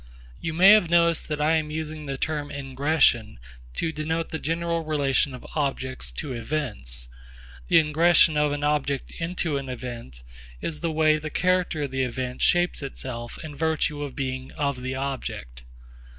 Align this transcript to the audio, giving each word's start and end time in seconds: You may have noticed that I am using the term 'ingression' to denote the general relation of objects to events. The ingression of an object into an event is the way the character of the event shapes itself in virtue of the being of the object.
You 0.39 0.53
may 0.55 0.71
have 0.71 0.89
noticed 0.89 1.27
that 1.27 1.39
I 1.39 1.57
am 1.57 1.69
using 1.69 2.07
the 2.07 2.17
term 2.17 2.49
'ingression' 2.49 3.37
to 3.75 3.91
denote 3.91 4.29
the 4.29 4.39
general 4.39 4.83
relation 4.83 5.35
of 5.35 5.45
objects 5.53 6.11
to 6.13 6.33
events. 6.33 7.07
The 7.67 7.75
ingression 7.77 8.35
of 8.35 8.51
an 8.51 8.63
object 8.63 9.11
into 9.19 9.57
an 9.57 9.69
event 9.69 10.23
is 10.59 10.79
the 10.79 10.91
way 10.91 11.19
the 11.19 11.29
character 11.29 11.83
of 11.83 11.91
the 11.91 12.01
event 12.01 12.41
shapes 12.41 12.81
itself 12.81 13.37
in 13.43 13.55
virtue 13.55 14.01
of 14.01 14.13
the 14.13 14.23
being 14.23 14.51
of 14.53 14.81
the 14.81 14.95
object. 14.95 15.65